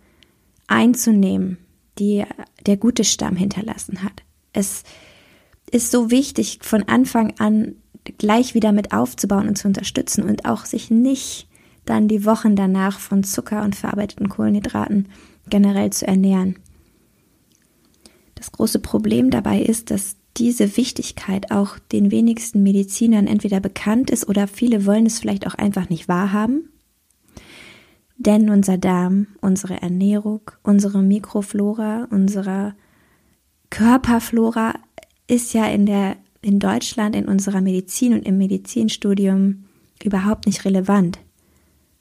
einzunehmen, 0.67 1.57
die 1.97 2.25
der 2.65 2.77
gute 2.77 3.03
Stamm 3.03 3.35
hinterlassen 3.35 4.03
hat. 4.03 4.23
Es 4.53 4.83
ist 5.71 5.91
so 5.91 6.11
wichtig, 6.11 6.59
von 6.61 6.83
Anfang 6.83 7.33
an 7.39 7.75
gleich 8.17 8.53
wieder 8.53 8.71
mit 8.71 8.93
aufzubauen 8.93 9.47
und 9.47 9.57
zu 9.57 9.67
unterstützen 9.67 10.23
und 10.23 10.45
auch 10.45 10.65
sich 10.65 10.91
nicht 10.91 11.47
dann 11.85 12.07
die 12.07 12.25
Wochen 12.25 12.55
danach 12.55 12.99
von 12.99 13.23
Zucker 13.23 13.63
und 13.63 13.75
verarbeiteten 13.75 14.29
Kohlenhydraten 14.29 15.07
generell 15.49 15.91
zu 15.91 16.07
ernähren. 16.07 16.57
Das 18.35 18.51
große 18.51 18.79
Problem 18.79 19.29
dabei 19.29 19.61
ist, 19.61 19.91
dass 19.91 20.17
diese 20.37 20.75
Wichtigkeit 20.75 21.51
auch 21.51 21.79
den 21.79 22.11
wenigsten 22.11 22.61
Medizinern 22.61 23.27
entweder 23.27 23.59
bekannt 23.59 24.09
ist 24.09 24.27
oder 24.27 24.47
viele 24.47 24.85
wollen 24.85 25.05
es 25.05 25.19
vielleicht 25.19 25.47
auch 25.47 25.55
einfach 25.55 25.89
nicht 25.89 26.07
wahrhaben. 26.07 26.69
Denn 28.17 28.49
unser 28.49 28.77
Darm, 28.77 29.27
unsere 29.41 29.81
Ernährung, 29.81 30.51
unsere 30.63 31.01
Mikroflora, 31.01 32.07
unsere 32.11 32.75
Körperflora 33.69 34.73
ist 35.27 35.53
ja 35.53 35.65
in 35.65 35.85
der 35.85 36.17
in 36.41 36.59
Deutschland 36.59 37.15
in 37.15 37.27
unserer 37.27 37.59
Medizin 37.59 38.13
und 38.13 38.23
im 38.23 38.37
Medizinstudium 38.37 39.65
überhaupt 40.03 40.45
nicht 40.45 40.63
relevant. 40.63 41.17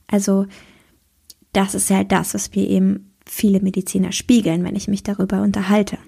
Also 0.07 0.47
das 1.53 1.75
ist 1.75 1.91
halt 1.91 2.13
das, 2.13 2.35
was 2.35 2.55
wir 2.55 2.69
eben 2.69 3.13
viele 3.27 3.61
Mediziner 3.61 4.13
spiegeln, 4.13 4.65
wenn 4.65 4.77
ich 4.77 4.89
mich 4.89 5.03
darüber 5.03 5.43
unterhalte. 5.43 5.99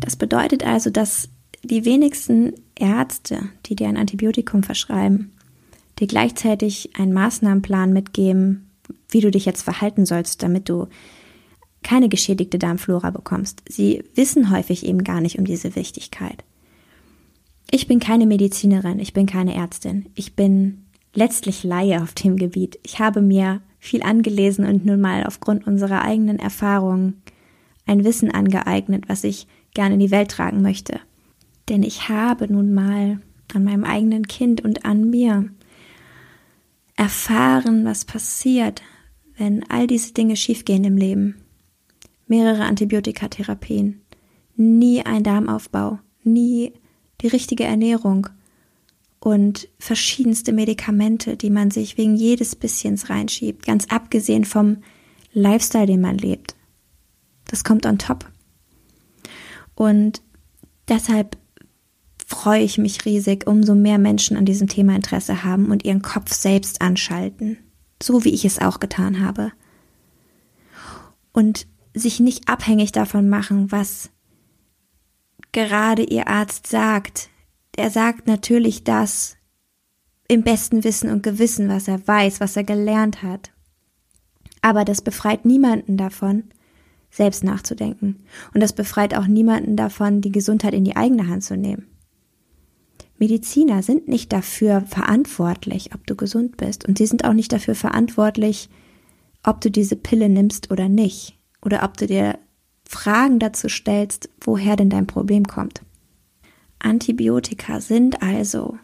Das 0.00 0.16
bedeutet 0.16 0.64
also, 0.64 0.90
dass 0.90 1.28
die 1.62 1.84
wenigsten 1.84 2.54
Ärzte, 2.74 3.48
die 3.66 3.76
dir 3.76 3.88
ein 3.88 3.96
Antibiotikum 3.96 4.62
verschreiben, 4.62 5.32
dir 5.98 6.06
gleichzeitig 6.06 6.90
einen 6.98 7.12
Maßnahmenplan 7.12 7.92
mitgeben, 7.92 8.70
wie 9.08 9.20
du 9.20 9.30
dich 9.30 9.44
jetzt 9.44 9.62
verhalten 9.62 10.06
sollst, 10.06 10.42
damit 10.42 10.68
du 10.68 10.88
keine 11.82 12.08
geschädigte 12.08 12.58
Darmflora 12.58 13.10
bekommst. 13.10 13.62
Sie 13.68 14.02
wissen 14.14 14.50
häufig 14.50 14.84
eben 14.84 15.04
gar 15.04 15.20
nicht 15.20 15.38
um 15.38 15.44
diese 15.44 15.76
Wichtigkeit. 15.76 16.42
Ich 17.70 17.86
bin 17.86 18.00
keine 18.00 18.26
Medizinerin, 18.26 18.98
ich 18.98 19.12
bin 19.12 19.26
keine 19.26 19.54
Ärztin, 19.54 20.06
ich 20.14 20.34
bin 20.34 20.83
letztlich 21.14 21.64
Laie 21.64 22.02
auf 22.02 22.12
dem 22.12 22.36
Gebiet. 22.36 22.78
Ich 22.84 22.98
habe 22.98 23.22
mir 23.22 23.62
viel 23.78 24.02
angelesen 24.02 24.66
und 24.66 24.84
nun 24.84 25.00
mal 25.00 25.24
aufgrund 25.24 25.66
unserer 25.66 26.02
eigenen 26.02 26.38
Erfahrungen 26.38 27.22
ein 27.86 28.04
Wissen 28.04 28.30
angeeignet, 28.30 29.04
was 29.08 29.24
ich 29.24 29.46
gerne 29.74 29.94
in 29.94 30.00
die 30.00 30.10
Welt 30.10 30.30
tragen 30.30 30.62
möchte. 30.62 31.00
Denn 31.68 31.82
ich 31.82 32.08
habe 32.08 32.52
nun 32.52 32.72
mal 32.74 33.20
an 33.52 33.64
meinem 33.64 33.84
eigenen 33.84 34.26
Kind 34.26 34.62
und 34.62 34.84
an 34.84 35.10
mir 35.10 35.48
erfahren, 36.96 37.84
was 37.84 38.04
passiert, 38.04 38.82
wenn 39.36 39.68
all 39.68 39.86
diese 39.86 40.12
Dinge 40.12 40.36
schiefgehen 40.36 40.84
im 40.84 40.96
Leben. 40.96 41.36
Mehrere 42.26 42.64
Antibiotikatherapien, 42.64 44.00
nie 44.56 45.04
ein 45.04 45.22
Darmaufbau, 45.22 45.98
nie 46.22 46.72
die 47.20 47.28
richtige 47.28 47.64
Ernährung, 47.64 48.28
und 49.24 49.68
verschiedenste 49.78 50.52
Medikamente, 50.52 51.38
die 51.38 51.48
man 51.48 51.70
sich 51.70 51.96
wegen 51.96 52.14
jedes 52.14 52.54
Bisschens 52.54 53.08
reinschiebt, 53.08 53.64
ganz 53.64 53.86
abgesehen 53.86 54.44
vom 54.44 54.82
Lifestyle, 55.32 55.86
den 55.86 56.02
man 56.02 56.18
lebt. 56.18 56.54
Das 57.46 57.64
kommt 57.64 57.86
on 57.86 57.96
top. 57.96 58.30
Und 59.74 60.20
deshalb 60.88 61.38
freue 62.26 62.60
ich 62.60 62.76
mich 62.76 63.06
riesig, 63.06 63.46
umso 63.46 63.74
mehr 63.74 63.96
Menschen 63.96 64.36
an 64.36 64.44
diesem 64.44 64.68
Thema 64.68 64.94
Interesse 64.94 65.42
haben 65.42 65.70
und 65.70 65.86
ihren 65.86 66.02
Kopf 66.02 66.30
selbst 66.34 66.82
anschalten, 66.82 67.56
so 68.02 68.24
wie 68.24 68.34
ich 68.34 68.44
es 68.44 68.58
auch 68.58 68.78
getan 68.78 69.24
habe. 69.24 69.52
Und 71.32 71.66
sich 71.94 72.20
nicht 72.20 72.50
abhängig 72.50 72.92
davon 72.92 73.30
machen, 73.30 73.72
was 73.72 74.10
gerade 75.52 76.02
ihr 76.02 76.28
Arzt 76.28 76.66
sagt, 76.66 77.30
er 77.76 77.90
sagt 77.90 78.26
natürlich 78.26 78.84
das 78.84 79.36
im 80.28 80.42
besten 80.42 80.84
Wissen 80.84 81.10
und 81.10 81.22
Gewissen, 81.22 81.68
was 81.68 81.88
er 81.88 82.06
weiß, 82.06 82.40
was 82.40 82.56
er 82.56 82.64
gelernt 82.64 83.22
hat. 83.22 83.52
Aber 84.62 84.84
das 84.84 85.02
befreit 85.02 85.44
niemanden 85.44 85.96
davon, 85.96 86.44
selbst 87.10 87.44
nachzudenken. 87.44 88.24
Und 88.54 88.62
das 88.62 88.72
befreit 88.72 89.14
auch 89.14 89.26
niemanden 89.26 89.76
davon, 89.76 90.20
die 90.20 90.32
Gesundheit 90.32 90.74
in 90.74 90.84
die 90.84 90.96
eigene 90.96 91.28
Hand 91.28 91.44
zu 91.44 91.56
nehmen. 91.56 91.86
Mediziner 93.18 93.82
sind 93.82 94.08
nicht 94.08 94.32
dafür 94.32 94.80
verantwortlich, 94.82 95.94
ob 95.94 96.06
du 96.06 96.16
gesund 96.16 96.56
bist. 96.56 96.88
Und 96.88 96.98
sie 96.98 97.06
sind 97.06 97.24
auch 97.24 97.32
nicht 97.32 97.52
dafür 97.52 97.74
verantwortlich, 97.74 98.68
ob 99.44 99.60
du 99.60 99.70
diese 99.70 99.96
Pille 99.96 100.28
nimmst 100.28 100.70
oder 100.70 100.88
nicht. 100.88 101.38
Oder 101.62 101.84
ob 101.84 101.96
du 101.96 102.06
dir 102.06 102.38
Fragen 102.88 103.38
dazu 103.38 103.68
stellst, 103.68 104.28
woher 104.40 104.76
denn 104.76 104.90
dein 104.90 105.06
Problem 105.06 105.46
kommt. 105.46 105.82
Antibiotika 106.84 107.80
sind 107.80 108.22
also 108.22 108.78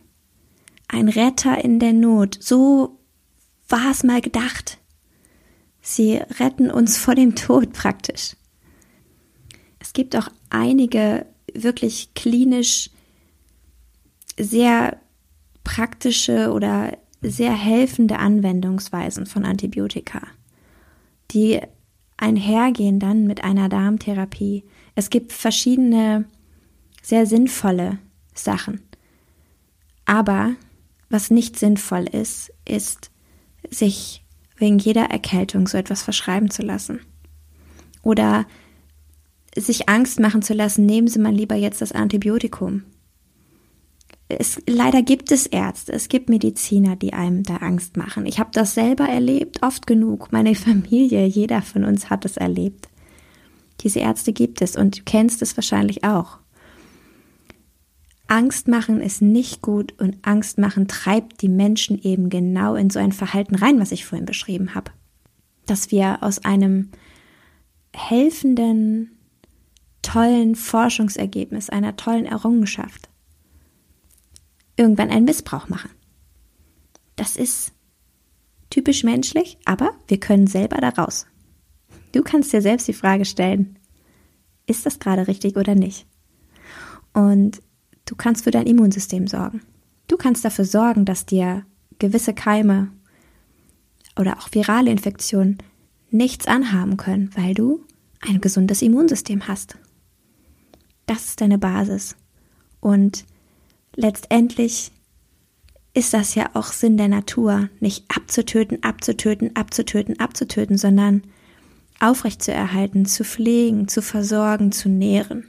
ein 0.88 1.08
Retter 1.08 1.62
in 1.62 1.78
der 1.78 1.92
Not. 1.92 2.38
So 2.40 2.98
war 3.68 3.90
es 3.90 4.02
mal 4.02 4.20
gedacht. 4.20 4.78
Sie 5.82 6.16
retten 6.38 6.70
uns 6.70 6.96
vor 6.96 7.14
dem 7.14 7.34
Tod 7.34 7.72
praktisch. 7.72 8.36
Es 9.78 9.92
gibt 9.92 10.16
auch 10.16 10.28
einige 10.50 11.26
wirklich 11.54 12.14
klinisch 12.14 12.90
sehr 14.38 14.98
praktische 15.64 16.52
oder 16.52 16.96
sehr 17.22 17.52
helfende 17.52 18.18
Anwendungsweisen 18.18 19.26
von 19.26 19.44
Antibiotika, 19.44 20.22
die 21.30 21.60
einhergehen 22.16 22.98
dann 22.98 23.26
mit 23.26 23.44
einer 23.44 23.68
Darmtherapie. 23.68 24.64
Es 24.94 25.10
gibt 25.10 25.32
verschiedene 25.32 26.24
sehr 27.02 27.26
sinnvolle 27.26 27.98
Sachen. 28.34 28.80
Aber 30.04 30.54
was 31.08 31.30
nicht 31.30 31.58
sinnvoll 31.58 32.06
ist, 32.10 32.52
ist, 32.64 33.10
sich 33.70 34.24
wegen 34.56 34.78
jeder 34.78 35.04
Erkältung 35.04 35.66
so 35.66 35.78
etwas 35.78 36.02
verschreiben 36.02 36.50
zu 36.50 36.62
lassen. 36.62 37.00
Oder 38.02 38.46
sich 39.56 39.88
Angst 39.88 40.20
machen 40.20 40.42
zu 40.42 40.54
lassen, 40.54 40.86
nehmen 40.86 41.08
Sie 41.08 41.18
mal 41.18 41.34
lieber 41.34 41.56
jetzt 41.56 41.80
das 41.80 41.92
Antibiotikum. 41.92 42.84
Es, 44.28 44.60
leider 44.68 45.02
gibt 45.02 45.32
es 45.32 45.46
Ärzte, 45.46 45.92
es 45.92 46.08
gibt 46.08 46.28
Mediziner, 46.28 46.94
die 46.94 47.12
einem 47.12 47.42
da 47.42 47.56
Angst 47.56 47.96
machen. 47.96 48.26
Ich 48.26 48.38
habe 48.38 48.50
das 48.52 48.74
selber 48.74 49.08
erlebt, 49.08 49.62
oft 49.62 49.88
genug. 49.88 50.30
Meine 50.30 50.54
Familie, 50.56 51.26
jeder 51.26 51.62
von 51.62 51.84
uns 51.84 52.10
hat 52.10 52.24
es 52.24 52.36
erlebt. 52.36 52.88
Diese 53.80 54.00
Ärzte 54.00 54.32
gibt 54.32 54.62
es 54.62 54.76
und 54.76 54.98
du 54.98 55.02
kennst 55.04 55.42
es 55.42 55.56
wahrscheinlich 55.56 56.04
auch. 56.04 56.39
Angst 58.30 58.68
machen 58.68 59.00
ist 59.00 59.22
nicht 59.22 59.60
gut 59.60 59.92
und 60.00 60.18
Angst 60.22 60.56
machen 60.56 60.86
treibt 60.86 61.42
die 61.42 61.48
Menschen 61.48 62.00
eben 62.00 62.30
genau 62.30 62.76
in 62.76 62.88
so 62.88 63.00
ein 63.00 63.10
Verhalten 63.10 63.56
rein, 63.56 63.80
was 63.80 63.90
ich 63.90 64.06
vorhin 64.06 64.24
beschrieben 64.24 64.76
habe. 64.76 64.92
Dass 65.66 65.90
wir 65.90 66.22
aus 66.22 66.44
einem 66.44 66.90
helfenden, 67.92 69.18
tollen 70.02 70.54
Forschungsergebnis, 70.54 71.70
einer 71.70 71.96
tollen 71.96 72.24
Errungenschaft 72.24 73.08
irgendwann 74.76 75.10
einen 75.10 75.24
Missbrauch 75.26 75.68
machen. 75.68 75.90
Das 77.16 77.36
ist 77.36 77.72
typisch 78.70 79.02
menschlich, 79.02 79.58
aber 79.64 79.90
wir 80.06 80.20
können 80.20 80.46
selber 80.46 80.76
da 80.76 80.90
raus. 80.90 81.26
Du 82.12 82.22
kannst 82.22 82.52
dir 82.52 82.62
selbst 82.62 82.86
die 82.86 82.94
Frage 82.94 83.24
stellen, 83.24 83.76
ist 84.66 84.86
das 84.86 85.00
gerade 85.00 85.26
richtig 85.26 85.56
oder 85.56 85.74
nicht? 85.74 86.06
Und 87.12 87.60
Du 88.10 88.16
kannst 88.16 88.42
für 88.42 88.50
dein 88.50 88.66
Immunsystem 88.66 89.28
sorgen. 89.28 89.62
Du 90.08 90.16
kannst 90.16 90.44
dafür 90.44 90.64
sorgen, 90.64 91.04
dass 91.04 91.26
dir 91.26 91.64
gewisse 92.00 92.34
Keime 92.34 92.88
oder 94.18 94.38
auch 94.38 94.48
virale 94.50 94.90
Infektionen 94.90 95.58
nichts 96.10 96.48
anhaben 96.48 96.96
können, 96.96 97.30
weil 97.36 97.54
du 97.54 97.84
ein 98.18 98.40
gesundes 98.40 98.82
Immunsystem 98.82 99.46
hast. 99.46 99.78
Das 101.06 101.26
ist 101.26 101.40
deine 101.40 101.56
Basis. 101.56 102.16
Und 102.80 103.26
letztendlich 103.94 104.90
ist 105.94 106.12
das 106.12 106.34
ja 106.34 106.50
auch 106.54 106.72
Sinn 106.72 106.96
der 106.96 107.06
Natur, 107.06 107.68
nicht 107.78 108.06
abzutöten, 108.08 108.82
abzutöten, 108.82 109.54
abzutöten, 109.54 110.18
abzutöten, 110.18 110.78
sondern 110.78 111.22
aufrechtzuerhalten, 112.00 113.06
zu 113.06 113.22
pflegen, 113.22 113.86
zu 113.86 114.02
versorgen, 114.02 114.72
zu 114.72 114.88
nähren. 114.88 115.46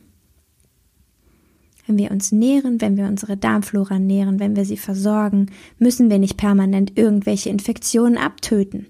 Wenn 1.88 1.98
wir 1.98 2.12
uns 2.12 2.32
nähren, 2.32 2.80
wenn 2.80 2.98
wir 2.98 3.06
unsere 3.06 3.38
Darmflora 3.38 4.00
nähren, 4.00 4.40
wenn 4.40 4.56
wir 4.56 4.66
sie 4.66 4.78
versorgen, 4.78 5.48
müssen 5.80 6.10
wir 6.10 6.20
nicht 6.20 6.38
permanent 6.38 6.98
irgendwelche 6.98 7.50
Infektionen 7.50 8.18
abtöten. 8.18 8.88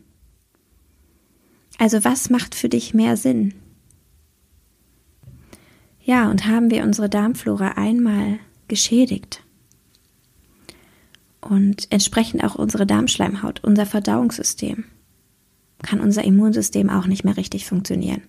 Also 1.77 2.03
was 2.03 2.29
macht 2.29 2.53
für 2.53 2.69
dich 2.69 2.93
mehr 2.93 3.17
Sinn? 3.17 3.53
Ja, 6.03 6.29
und 6.29 6.48
haben 6.48 6.71
wir 6.71 6.83
unsere 6.83 7.10
Darmflora 7.10 7.69
einmal 7.69 8.39
geschädigt 8.67 9.43
und 11.41 11.88
entsprechend 11.91 12.43
auch 12.43 12.55
unsere 12.55 12.86
Darmschleimhaut, 12.86 13.63
unser 13.63 13.86
Verdauungssystem, 13.86 14.86
kann 15.81 16.00
unser 16.00 16.24
Immunsystem 16.24 16.89
auch 16.89 17.07
nicht 17.07 17.24
mehr 17.24 17.38
richtig 17.38 17.65
funktionieren. 17.65 18.21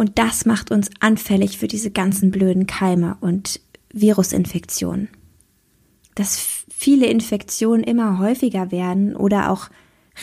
Und 0.00 0.18
das 0.18 0.46
macht 0.46 0.70
uns 0.70 0.88
anfällig 1.00 1.58
für 1.58 1.68
diese 1.68 1.90
ganzen 1.90 2.30
blöden 2.30 2.66
Keime 2.66 3.18
und 3.20 3.60
Virusinfektionen. 3.92 5.10
Dass 6.14 6.38
viele 6.70 7.04
Infektionen 7.04 7.84
immer 7.84 8.18
häufiger 8.18 8.70
werden 8.70 9.14
oder 9.14 9.50
auch 9.50 9.68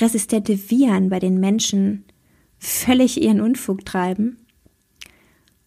resistente 0.02 0.72
Viren 0.72 1.10
bei 1.10 1.20
den 1.20 1.40
Menschen 1.40 2.06
völlig 2.58 3.22
ihren 3.22 3.40
Unfug 3.40 3.86
treiben. 3.86 4.40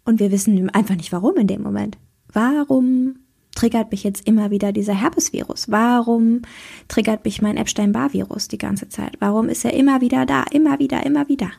Und 0.05 0.19
wir 0.19 0.33
wissen 0.33 0.69
einfach 0.71 0.97
nicht 0.97 1.13
warum 1.13 1.37
in 1.37 1.47
dem 1.47 1.63
Moment. 1.63 1.97
Warum 2.33 3.15
triggert 3.55 3.93
mich 3.93 4.03
jetzt 4.03 4.27
immer 4.27 4.51
wieder 4.51 4.73
dieser 4.73 4.95
Herpesvirus? 4.95 5.71
Warum 5.71 6.43
triggert 6.89 7.25
mich 7.25 7.43
mein 7.43 7.57
Epstein-Barr-Virus 7.57 8.49
die 8.49 8.59
ganze 8.59 8.89
Zeit? 8.89 9.15
Warum 9.21 9.49
ist 9.49 9.65
er 9.65 9.75
immer 9.75 10.01
wieder 10.01 10.27
da? 10.27 10.43
Immer 10.51 10.81
wieder, 10.81 11.07
immer 11.07 11.29
wieder. 11.29 11.53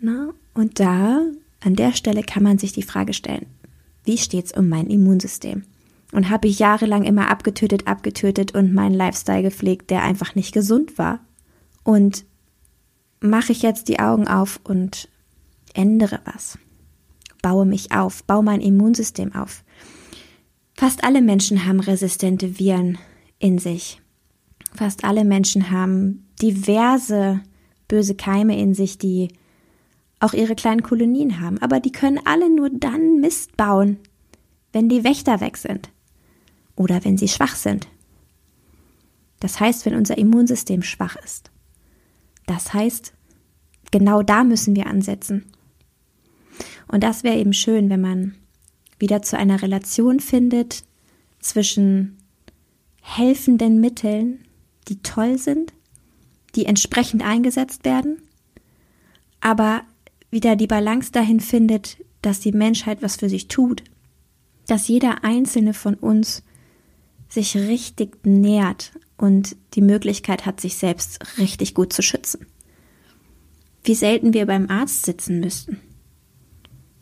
Na, 0.00 0.34
und 0.58 0.80
da, 0.80 1.22
an 1.60 1.76
der 1.76 1.92
Stelle 1.92 2.24
kann 2.24 2.42
man 2.42 2.58
sich 2.58 2.72
die 2.72 2.82
Frage 2.82 3.12
stellen, 3.12 3.46
wie 4.04 4.18
steht's 4.18 4.50
um 4.50 4.68
mein 4.68 4.88
Immunsystem? 4.88 5.62
Und 6.10 6.30
habe 6.30 6.48
ich 6.48 6.58
jahrelang 6.58 7.04
immer 7.04 7.30
abgetötet, 7.30 7.86
abgetötet 7.86 8.56
und 8.56 8.74
meinen 8.74 8.94
Lifestyle 8.94 9.42
gepflegt, 9.42 9.90
der 9.90 10.02
einfach 10.02 10.34
nicht 10.34 10.52
gesund 10.52 10.98
war? 10.98 11.20
Und 11.84 12.24
mache 13.20 13.52
ich 13.52 13.62
jetzt 13.62 13.86
die 13.86 14.00
Augen 14.00 14.26
auf 14.26 14.58
und 14.64 15.08
ändere 15.74 16.18
was? 16.24 16.58
Baue 17.40 17.64
mich 17.64 17.92
auf, 17.92 18.24
baue 18.24 18.42
mein 18.42 18.60
Immunsystem 18.60 19.36
auf. 19.36 19.62
Fast 20.74 21.04
alle 21.04 21.22
Menschen 21.22 21.66
haben 21.66 21.78
resistente 21.78 22.58
Viren 22.58 22.98
in 23.38 23.60
sich. 23.60 24.02
Fast 24.74 25.04
alle 25.04 25.24
Menschen 25.24 25.70
haben 25.70 26.26
diverse 26.42 27.42
böse 27.86 28.16
Keime 28.16 28.58
in 28.58 28.74
sich, 28.74 28.98
die 28.98 29.28
auch 30.20 30.32
ihre 30.32 30.54
kleinen 30.54 30.82
Kolonien 30.82 31.40
haben. 31.40 31.58
Aber 31.58 31.80
die 31.80 31.92
können 31.92 32.20
alle 32.24 32.54
nur 32.54 32.70
dann 32.70 33.20
Mist 33.20 33.56
bauen, 33.56 33.98
wenn 34.72 34.88
die 34.88 35.04
Wächter 35.04 35.40
weg 35.40 35.56
sind 35.56 35.90
oder 36.76 37.04
wenn 37.04 37.16
sie 37.16 37.28
schwach 37.28 37.56
sind. 37.56 37.88
Das 39.40 39.60
heißt, 39.60 39.86
wenn 39.86 39.94
unser 39.94 40.18
Immunsystem 40.18 40.82
schwach 40.82 41.16
ist. 41.16 41.50
Das 42.46 42.74
heißt, 42.74 43.12
genau 43.90 44.22
da 44.22 44.44
müssen 44.44 44.74
wir 44.74 44.86
ansetzen. 44.86 45.44
Und 46.88 47.04
das 47.04 47.22
wäre 47.22 47.36
eben 47.36 47.52
schön, 47.52 47.90
wenn 47.90 48.00
man 48.00 48.34
wieder 48.98 49.22
zu 49.22 49.36
einer 49.36 49.62
Relation 49.62 50.18
findet 50.18 50.84
zwischen 51.40 52.16
helfenden 53.00 53.80
Mitteln, 53.80 54.44
die 54.88 55.00
toll 55.02 55.38
sind, 55.38 55.72
die 56.54 56.66
entsprechend 56.66 57.22
eingesetzt 57.22 57.84
werden, 57.84 58.22
aber 59.40 59.82
wieder 60.30 60.56
die 60.56 60.66
Balance 60.66 61.12
dahin 61.12 61.40
findet, 61.40 61.98
dass 62.22 62.40
die 62.40 62.52
Menschheit 62.52 63.02
was 63.02 63.16
für 63.16 63.28
sich 63.28 63.48
tut, 63.48 63.82
dass 64.66 64.88
jeder 64.88 65.24
einzelne 65.24 65.72
von 65.74 65.94
uns 65.94 66.42
sich 67.28 67.56
richtig 67.56 68.24
nährt 68.24 68.92
und 69.16 69.56
die 69.74 69.82
Möglichkeit 69.82 70.46
hat, 70.46 70.60
sich 70.60 70.76
selbst 70.76 71.38
richtig 71.38 71.74
gut 71.74 71.92
zu 71.92 72.02
schützen. 72.02 72.46
Wie 73.84 73.94
selten 73.94 74.34
wir 74.34 74.46
beim 74.46 74.70
Arzt 74.70 75.06
sitzen 75.06 75.40
müssten. 75.40 75.78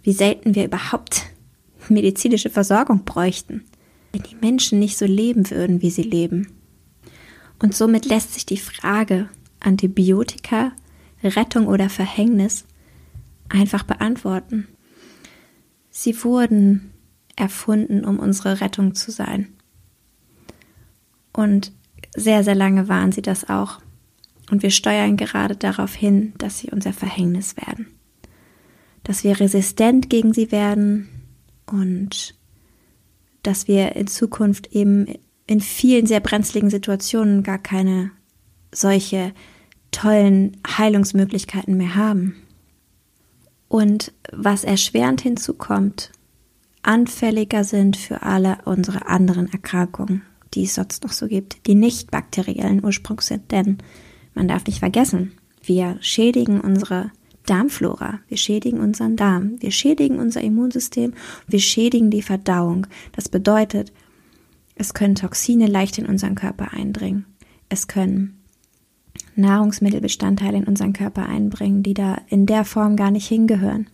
Wie 0.03 0.13
selten 0.13 0.55
wir 0.55 0.65
überhaupt 0.65 1.23
medizinische 1.89 2.51
Versorgung 2.51 3.05
bräuchten, 3.05 3.65
wenn 4.13 4.23
die 4.23 4.37
Menschen 4.37 4.79
nicht 4.79 4.97
so 4.97 5.05
leben 5.05 5.51
würden, 5.51 5.83
wie 5.83 5.91
sie 5.91 6.03
leben. 6.03 6.49
Und 7.59 7.75
somit 7.75 8.05
lässt 8.05 8.35
sich 8.35 8.47
die 8.47 8.59
Frage 8.59 9.29
Antibiotika, 9.61 10.73
Rettung 11.23 11.67
oder 11.67 11.89
Verhängnis 11.89 12.67
einfach 13.49 13.83
beantworten. 13.83 14.69
Sie 15.91 16.23
wurden 16.25 16.93
erfunden, 17.37 18.05
um 18.05 18.19
unsere 18.19 18.61
Rettung 18.61 18.95
zu 18.95 19.11
sein. 19.11 19.49
Und 21.33 21.73
sehr, 22.15 22.45
sehr 22.45 22.55
lange 22.55 22.89
waren 22.89 23.13
sie 23.13 23.23
das 23.23 23.49
auch. 23.49 23.81
Und 24.51 24.63
wir 24.63 24.71
steuern 24.71 25.17
gerade 25.17 25.57
darauf 25.57 25.95
hin, 25.95 26.33
dass 26.39 26.59
sie 26.59 26.71
unser 26.71 26.93
Verhängnis 26.93 27.57
werden. 27.57 27.89
Dass 29.03 29.25
wir 29.25 29.39
resistent 29.39 30.09
gegen 30.09 30.33
sie 30.33 30.51
werden, 30.53 31.09
und 31.67 32.35
dass 33.43 33.69
wir 33.69 33.97
in 33.97 34.07
Zukunft 34.07 34.69
eben 34.73 35.07
in 35.47 35.61
vielen 35.61 36.07
sehr 36.07 36.21
brenzligen 36.21 36.71
Situationen 36.71 37.43
gar 37.43 37.59
keine 37.59 38.11
solche 38.73 39.33
tollen 39.91 40.57
Heilungsmöglichkeiten 40.67 41.77
mehr 41.77 41.95
haben. 41.95 42.37
Und 43.69 44.13
was 44.33 44.65
erschwerend 44.65 45.21
hinzukommt, 45.21 46.13
anfälliger 46.83 47.65
sind 47.65 47.97
für 47.97 48.23
alle 48.23 48.59
unsere 48.65 49.07
anderen 49.07 49.53
Erkrankungen, 49.53 50.23
die 50.55 50.65
es 50.65 50.75
sonst 50.75 51.03
noch 51.03 51.13
so 51.13 51.27
gibt, 51.27 51.67
die 51.67 51.75
nicht 51.75 52.11
bakteriellen 52.11 52.85
Ursprungs 52.85 53.27
sind. 53.27 53.51
Denn 53.51 53.79
man 54.35 54.49
darf 54.49 54.67
nicht 54.67 54.79
vergessen, 54.79 55.33
wir 55.63 55.97
schädigen 56.01 56.61
unsere 56.61 57.11
Darmflora. 57.47 58.21
Wir 58.29 58.37
schädigen 58.37 58.81
unseren 58.81 59.17
Darm, 59.17 59.57
wir 59.61 59.71
schädigen 59.71 60.19
unser 60.19 60.41
Immunsystem, 60.41 61.15
wir 61.47 61.61
schädigen 61.61 62.11
die 62.11 62.23
Verdauung. 62.23 62.87
Das 63.13 63.29
bedeutet, 63.29 63.93
es 64.75 64.95
können 64.95 65.15
Toxine 65.15 65.67
leicht 65.67 65.99
in 65.99 66.07
unseren 66.07 66.35
Körper 66.35 66.73
eindringen. 66.73 67.25
Es 67.69 67.89
können 67.89 68.39
Nahrungsmittelbestandteile 69.37 70.59
in 70.59 70.65
unseren 70.65 70.93
Körper 70.93 71.27
einbringen, 71.27 71.83
die 71.83 71.95
da 71.95 72.19
in 72.29 72.47
der 72.47 72.65
Form 72.65 72.97
gar 72.97 73.11
nicht 73.11 73.29
hingehören. 73.29 73.89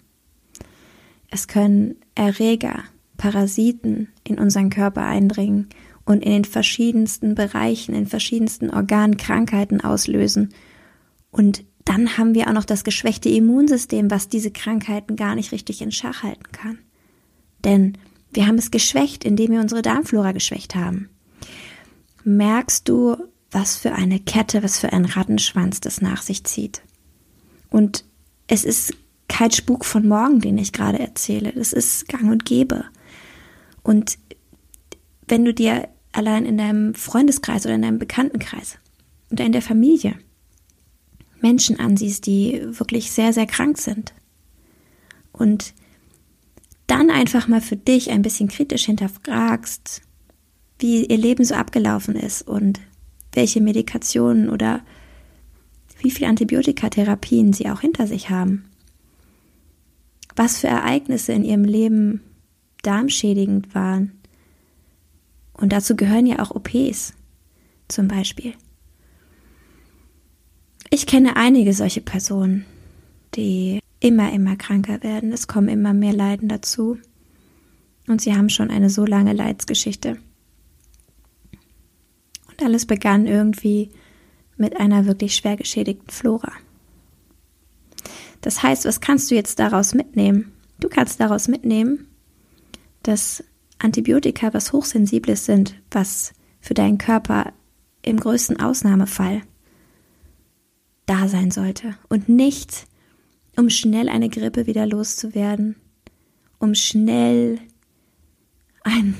Es 1.31 1.49
können 1.49 1.97
Erreger, 2.15 2.85
Parasiten 3.17 4.09
in 4.25 4.39
unseren 4.39 4.71
Körper 4.71 5.05
eindringen 5.05 5.69
und 6.05 6.23
in 6.23 6.33
den 6.33 6.45
verschiedensten 6.45 7.35
Bereichen, 7.35 7.95
in 7.95 8.07
verschiedensten 8.07 8.71
Organen 8.71 9.17
Krankheiten 9.17 9.81
auslösen 9.81 10.53
und 11.33 11.65
dann 11.85 12.17
haben 12.17 12.35
wir 12.35 12.47
auch 12.47 12.53
noch 12.53 12.65
das 12.65 12.85
geschwächte 12.85 13.29
Immunsystem, 13.29 14.11
was 14.11 14.29
diese 14.29 14.53
Krankheiten 14.53 15.17
gar 15.17 15.35
nicht 15.35 15.51
richtig 15.51 15.83
in 15.83 15.91
Schach 15.91 16.23
halten 16.23 16.53
kann. 16.53 16.79
Denn 17.65 17.99
wir 18.33 18.47
haben 18.47 18.59
es 18.59 18.71
geschwächt, 18.71 19.25
indem 19.25 19.51
wir 19.53 19.61
unsere 19.61 19.83
Darmflora 19.83 20.33
geschwächt 20.33 20.77
haben. 20.77 21.09
Merkst 22.25 22.89
du, 22.89 23.17
was 23.53 23.77
für 23.77 23.93
eine 23.93 24.19
Kette, 24.19 24.63
was 24.63 24.79
für 24.79 24.93
ein 24.93 25.05
Rattenschwanz 25.05 25.81
das 25.81 26.01
nach 26.01 26.23
sich 26.23 26.45
zieht? 26.45 26.83
Und 27.71 28.05
es 28.49 28.65
ist 28.65 28.95
kein 29.29 29.51
Spuk 29.51 29.85
von 29.85 30.07
morgen, 30.09 30.41
den 30.41 30.59
ich 30.59 30.73
gerade 30.73 30.99
erzähle. 30.99 31.53
Das 31.53 31.73
ist 31.73 32.09
gang 32.09 32.31
und 32.31 32.45
gäbe. 32.45 32.85
Und 33.83 34.19
wenn 35.29 35.45
du 35.45 35.55
dir 35.55 35.89
allein 36.13 36.45
in 36.45 36.59
deinem 36.59 36.95
Freundeskreis 36.95 37.65
oder 37.65 37.75
in 37.75 37.83
deinem 37.83 37.99
Bekanntenkreis 37.99 38.79
oder 39.31 39.45
in 39.45 39.53
der 39.53 39.63
Familie 39.63 40.19
Menschen 41.41 41.79
ansiehst, 41.79 42.27
die 42.27 42.63
wirklich 42.79 43.11
sehr, 43.11 43.33
sehr 43.33 43.47
krank 43.47 43.79
sind. 43.79 44.15
Und 45.33 45.75
dann 46.87 47.11
einfach 47.11 47.49
mal 47.49 47.61
für 47.61 47.77
dich 47.77 48.11
ein 48.11 48.23
bisschen 48.23 48.49
kritisch 48.49 48.85
hinterfragst, 48.85 50.03
wie 50.79 51.07
ihr 51.07 51.17
Leben 51.17 51.45
so 51.45 51.55
abgelaufen 51.55 52.17
ist 52.17 52.43
und 52.43 52.81
welche 53.33 53.61
Medikationen 53.61 54.49
oder 54.49 54.83
wie 56.01 56.11
viele 56.11 56.29
Antibiotikatherapien 56.29 57.53
sie 57.53 57.71
auch 57.71 57.81
hinter 57.81 58.07
sich 58.07 58.31
haben. 58.31 58.65
Was 60.35 60.59
für 60.59 60.69
Ereignisse 60.69 61.33
in 61.33 61.45
ihrem 61.45 61.65
Leben 61.65 62.21
darmschädigend 62.83 63.75
waren. 63.75 64.13
Und 65.53 65.73
dazu 65.73 65.95
gehören 65.97 66.27
ja 66.27 66.41
auch 66.41 66.51
OPs 66.51 67.15
zum 67.89 68.09
Beispiel. 68.09 68.55
Ich 70.91 71.07
kenne 71.07 71.37
einige 71.37 71.73
solche 71.73 72.01
Personen, 72.01 72.67
die 73.35 73.81
immer, 74.01 74.33
immer 74.33 74.57
kranker 74.57 75.03
werden. 75.03 75.33
Es 75.33 75.47
kommen 75.47 75.69
immer 75.69 75.95
mehr 75.95 76.13
Leiden 76.13 76.49
dazu. 76.49 76.99
Und 78.09 78.21
sie 78.21 78.35
haben 78.35 78.49
schon 78.49 78.71
eine 78.71 78.91
so 78.91 79.07
lange 79.07 79.33
Leidsgeschichte. 79.33 80.19
Und 82.53 82.65
alles 82.65 82.87
begann 82.87 83.27
irgendwie 83.27 83.91
mit 84.57 84.79
einer 84.79 85.07
wirklich 85.07 85.35
schwer 85.35 85.57
geschädigten 85.57 86.11
Flora. 86.11 86.53
Das 88.41 88.63
heißt, 88.63 88.85
was 88.85 89.01
kannst 89.01 89.31
du 89.31 89.35
jetzt 89.35 89.59
daraus 89.59 89.95
mitnehmen? 89.95 90.53
Du 90.81 90.89
kannst 90.89 91.21
daraus 91.21 91.49
mitnehmen, 91.49 92.09
dass 93.03 93.43
Antibiotika 93.79 94.53
was 94.53 94.73
Hochsensibles 94.73 95.47
sind, 95.47 95.75
was 95.91 96.33
für 96.61 96.75
deinen 96.75 96.99
Körper 96.99 97.53
im 98.03 98.19
größten 98.19 98.61
Ausnahmefall 98.61 99.43
da 101.07 101.29
sein 101.29 101.51
sollte 101.51 101.97
und 102.09 102.29
nicht, 102.29 102.87
um 103.57 103.71
schnell 103.71 104.09
eine 104.09 104.29
Grippe 104.29 104.67
wieder 104.67 104.87
loszuwerden, 104.87 105.77
um 106.59 106.75
schnell 106.75 107.59
ein, 108.83 109.15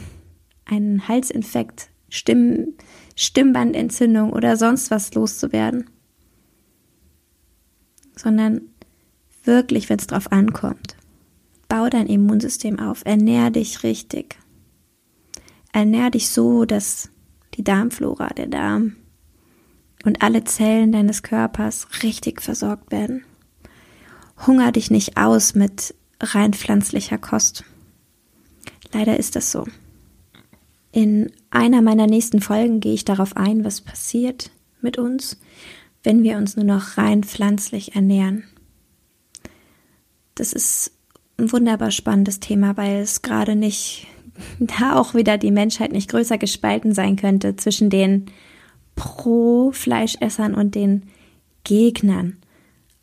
einen 0.65 1.07
Halsinfekt, 1.07 1.91
Stimm, 2.13 2.75
Stimmbandentzündung 3.17 4.35
oder 4.35 4.59
sonst 4.59 4.91
was 4.91 5.15
loszuwerden, 5.15 5.89
sondern 8.15 8.61
wirklich, 9.45 9.89
wenn 9.89 9.99
es 9.99 10.09
drauf 10.09 10.31
ankommt. 10.31 10.99
Bau 11.69 11.89
dein 11.89 12.07
Immunsystem 12.07 12.79
auf, 12.79 13.01
ernähr 13.07 13.51
dich 13.51 13.83
richtig. 13.83 14.37
Ernähr 15.73 16.11
dich 16.11 16.29
so, 16.29 16.67
dass 16.67 17.09
die 17.55 17.65
Darmflora, 17.65 18.29
der 18.35 18.49
Darm 18.49 18.97
und 20.05 20.21
alle 20.21 20.45
Zellen 20.45 20.93
deines 20.93 21.23
Körpers 21.23 21.89
richtig 22.03 22.43
versorgt 22.43 22.93
werden. 22.93 23.25
Hunger 24.47 24.71
dich 24.71 24.91
nicht 24.91 25.17
aus 25.17 25.55
mit 25.55 25.95
rein 26.21 26.53
pflanzlicher 26.53 27.17
Kost. 27.17 27.65
Leider 28.93 29.19
ist 29.19 29.35
das 29.35 29.51
so. 29.51 29.65
In 30.93 31.33
einer 31.51 31.81
meiner 31.81 32.07
nächsten 32.07 32.41
Folgen 32.41 32.81
gehe 32.81 32.93
ich 32.93 33.07
darauf 33.07 33.37
ein, 33.37 33.65
was 33.65 33.81
passiert 33.81 34.51
mit 34.83 34.99
uns, 34.99 35.41
wenn 36.03 36.23
wir 36.23 36.37
uns 36.37 36.55
nur 36.57 36.67
noch 36.67 36.99
rein 36.99 37.25
pflanzlich 37.25 37.95
ernähren. 37.95 38.45
Das 40.35 40.53
ist 40.53 40.93
ein 41.39 41.51
wunderbar 41.51 41.91
spannendes 41.91 42.41
Thema, 42.41 42.77
weil 42.77 43.01
es 43.01 43.23
gerade 43.23 43.57
nicht, 43.57 44.07
da 44.59 44.97
auch 44.97 45.15
wieder 45.15 45.39
die 45.39 45.51
Menschheit 45.51 45.93
nicht 45.93 46.11
größer 46.11 46.37
gespalten 46.37 46.93
sein 46.93 47.17
könnte 47.17 47.57
zwischen 47.57 47.89
den 47.89 48.27
Pro-Fleischessern 48.95 50.55
und 50.55 50.75
den 50.75 51.05
Gegnern. 51.65 52.37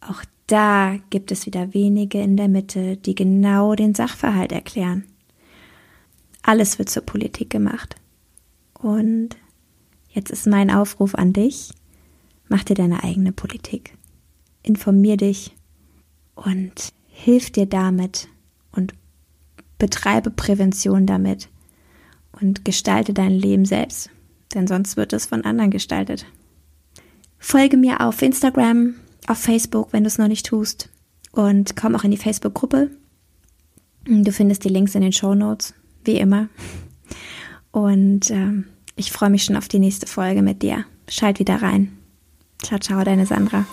Auch 0.02 0.23
da 0.45 0.97
gibt 1.10 1.32
es 1.32 1.47
wieder 1.47 1.73
wenige 1.73 2.21
in 2.21 2.38
der 2.38 2.47
Mitte, 2.47 2.97
die 2.97 3.15
genau 3.15 3.73
den 3.73 3.95
Sachverhalt 3.95 4.52
erklären. 4.52 5.06
Alles 6.49 6.79
wird 6.79 6.89
zur 6.89 7.03
Politik 7.03 7.51
gemacht. 7.51 7.95
Und 8.73 9.38
jetzt 10.09 10.31
ist 10.31 10.47
mein 10.47 10.71
Aufruf 10.71 11.13
an 11.13 11.31
dich. 11.31 11.69
Mach 12.47 12.63
dir 12.63 12.73
deine 12.73 13.03
eigene 13.03 13.31
Politik. 13.31 13.95
Informier 14.63 15.15
dich 15.15 15.55
und 16.33 16.91
hilf 17.05 17.51
dir 17.51 17.67
damit 17.67 18.29
und 18.71 18.95
betreibe 19.77 20.31
Prävention 20.31 21.05
damit 21.05 21.49
und 22.41 22.65
gestalte 22.65 23.13
dein 23.13 23.33
Leben 23.33 23.65
selbst, 23.65 24.09
denn 24.55 24.65
sonst 24.65 24.97
wird 24.97 25.13
es 25.13 25.27
von 25.27 25.45
anderen 25.45 25.69
gestaltet. 25.69 26.25
Folge 27.38 27.77
mir 27.77 28.01
auf 28.01 28.23
Instagram, 28.23 28.95
auf 29.27 29.38
Facebook, 29.38 29.93
wenn 29.93 30.01
du 30.03 30.07
es 30.07 30.17
noch 30.17 30.27
nicht 30.27 30.47
tust 30.47 30.89
und 31.31 31.75
komm 31.75 31.95
auch 31.95 32.05
in 32.05 32.12
die 32.12 32.17
Facebook-Gruppe. 32.17 32.89
Du 34.05 34.31
findest 34.31 34.63
die 34.63 34.69
Links 34.69 34.95
in 34.95 35.01
den 35.01 35.13
Show 35.13 35.35
Notes, 35.35 35.75
wie 36.03 36.17
immer. 36.17 36.49
Und 37.71 38.31
ähm, 38.31 38.65
ich 38.95 39.12
freue 39.12 39.29
mich 39.29 39.43
schon 39.43 39.55
auf 39.55 39.67
die 39.67 39.79
nächste 39.79 40.07
Folge 40.07 40.41
mit 40.41 40.62
dir. 40.62 40.85
Schalt 41.07 41.39
wieder 41.39 41.62
rein. 41.62 41.97
Ciao, 42.62 42.79
ciao, 42.79 43.03
deine 43.03 43.25
Sandra. 43.25 43.65